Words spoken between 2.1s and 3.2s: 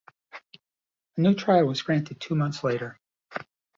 two months later.